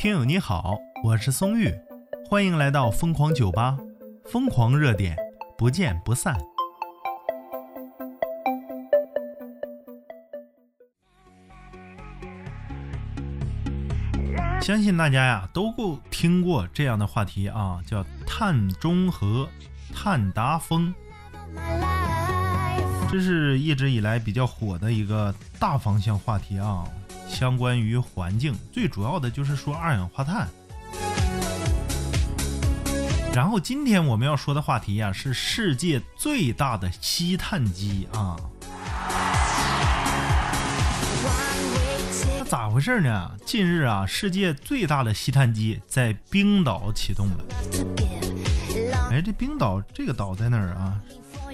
[0.00, 1.70] 听友你好，我是松玉，
[2.26, 3.76] 欢迎来到疯狂酒吧，
[4.24, 5.14] 疯狂热点，
[5.58, 6.34] 不见不散。
[14.62, 19.46] 相信大家呀都够听过这样的话题啊，叫碳中和、
[19.94, 20.94] 碳达峰，
[23.10, 26.84] 这是一直以来比较火的一个大方向话题啊。
[27.28, 30.48] 相关于环境，最主要的就是说二氧化碳。
[33.32, 38.36] 然后今天我们要说的话题呀，是世界最大的吸碳机啊。
[42.38, 43.30] 那咋回事呢？
[43.44, 47.44] 近日啊，世界最大的吸碳机在冰岛启动了。
[49.10, 51.00] 哎，这冰岛这个岛在哪儿啊？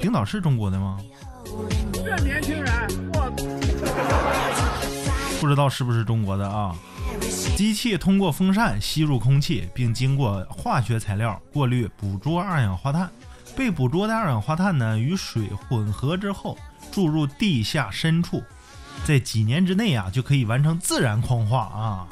[0.00, 1.00] 冰岛是中国的吗？
[1.92, 3.32] 这年轻人，我。
[5.40, 6.74] 不知道是不是中国的啊？
[7.56, 13.10] 机器通过风扇吸入空气，并经过化学材料过滤捕捉二氧化碳。
[13.54, 16.58] 被捕捉的二氧化碳呢，与水混合之后
[16.90, 18.42] 注入地下深处，
[19.04, 22.08] 在几年之内啊，就可以完成自然矿化啊。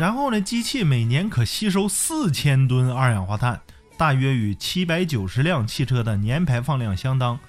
[0.00, 3.60] 然后呢，机器每年可吸收四千吨二氧化碳，
[4.04, 7.40] 大约与七百九十辆汽车的年排放量相当。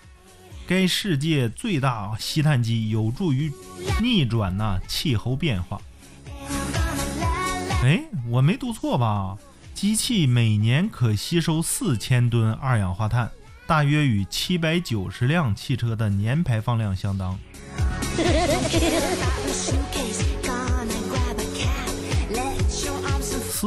[0.66, 3.52] 该世界最大吸碳机有助于
[4.02, 5.82] 逆转呐气候变化。
[7.84, 9.38] 哎，我没读错吧？
[9.74, 13.30] 机器每年可吸收四千吨二氧化碳，
[13.68, 17.38] 大约与七百九十辆汽车的年排放量相当。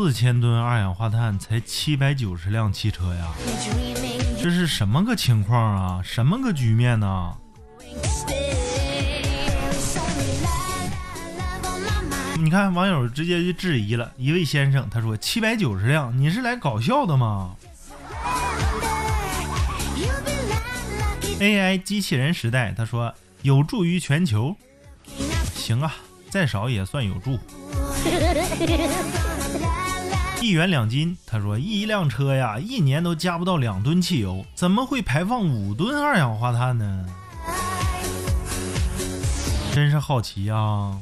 [0.00, 3.34] 四千吨二氧化碳才七百九十辆汽车呀！
[4.40, 6.00] 这是什么个情况啊？
[6.04, 7.34] 什么个局面呢？
[12.38, 17.56] 你看，网友直接就质疑了一位先生，他说：“七百九十辆，你是来搞笑的吗
[21.40, 24.56] ？”AI 机器人时代，他说：“有助于全球。”
[25.56, 25.92] 行啊，
[26.30, 27.36] 再少也算有助。
[30.40, 37.06] 一元两金，他说一辆车呀，一年都加不到两吨汽油，怎么会排放五吨二氧化碳呢？
[39.74, 40.96] 真是好奇啊！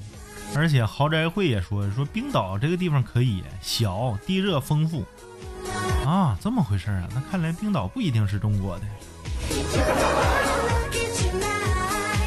[0.55, 5.05] 而且豪宅会也说说冰岛这个地方可以小，地热丰富
[6.07, 7.09] 啊，这么回事啊？
[7.15, 8.85] 那看来冰岛不一定是中国的，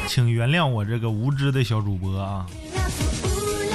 [0.06, 2.46] 请原谅我这个无知的小主播啊，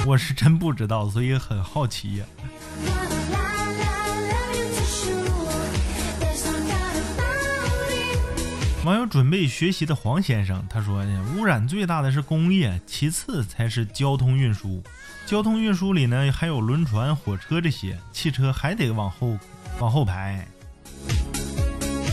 [0.06, 2.24] 我是真不知道，所以很好奇呀。
[8.86, 14.80] 网友准备学习的黄先生他说呢：“污染最大的是工业，其次才是交通运输。
[15.26, 19.36] 交通运输里呢，还有轮船、火车这些，汽车还得往后
[19.80, 20.46] 往后排。”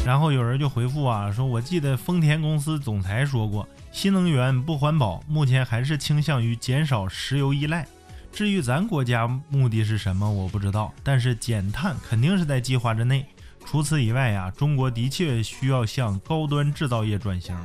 [0.03, 7.85] 然后有人就回复啊，说：“我记得丰田公司总裁说过，新能源不环保，目前还是倾向于减少石油依赖。
[8.31, 13.23] 至于咱国家目的是什么，我不知道，但是减碳肯定是在计划之内。”
[13.65, 17.55] 除此以外呀，中国的确需要向高端制造业转型。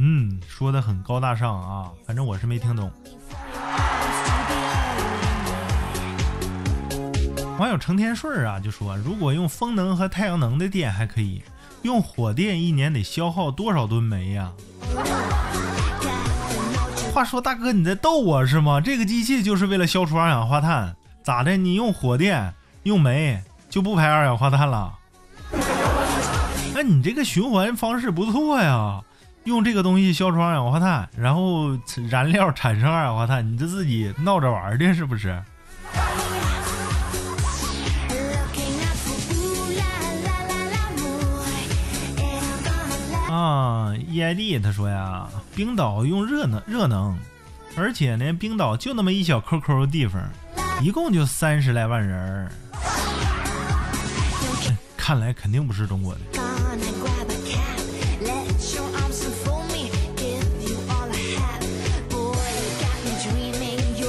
[0.00, 2.90] 嗯，说的很高大上啊，反正我是没听懂。
[7.58, 11.42] 网友成天顺啊就说，如果用风能和太阳能的电还可以，
[11.82, 14.52] 用火电一年得消耗多少吨煤呀？
[17.12, 18.80] 话说大哥你在逗我是吗？
[18.80, 21.56] 这个机器就是为了消除二氧化碳，咋的？
[21.56, 22.54] 你用火电
[22.84, 23.42] 用煤？
[23.72, 24.92] 就不排二氧化碳了？
[26.74, 29.00] 那你这个循环方式不错呀，
[29.44, 31.70] 用这个东西消除二氧化碳，然后
[32.10, 35.30] 燃料产生二氧化碳，你这自己闹着玩的是不是？
[43.30, 47.18] 啊，EID 他说呀，冰岛用热能热能，
[47.74, 50.22] 而且呢，冰岛就那么一小抠抠的地方，
[50.82, 52.52] 一共就三十来万人儿。
[55.02, 56.20] 看来肯定不是中国的。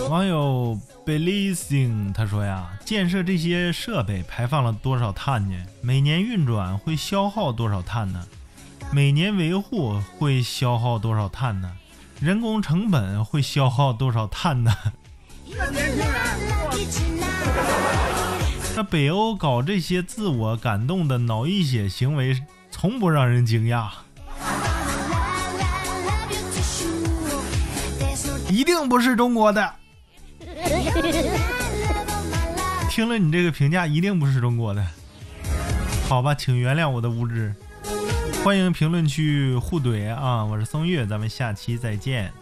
[0.07, 5.55] 网友 Believing 他说呀，建设这些设备排放了多少碳呢？
[5.81, 8.27] 每年运转会消耗多少碳呢？
[8.91, 11.71] 每年维护会消耗多少碳呢？
[12.19, 14.71] 人工成本会消耗多少碳呢？
[18.75, 22.41] 那北欧搞这些自我感动的脑溢血行为，
[22.71, 23.87] 从不让人惊讶。
[28.49, 29.73] 一定不是中国的。
[32.89, 34.83] 听了你这个评价，一定不是中国的。
[36.09, 37.55] 好吧，请原谅我的无知。
[38.43, 40.43] 欢迎评论区互怼啊！
[40.43, 42.33] 我是松月，咱们下期再见。